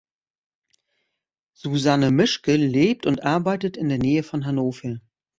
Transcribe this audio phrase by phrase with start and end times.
[1.53, 4.97] Susanne Mischke lebt und arbeitet in der Nähe von Hannover.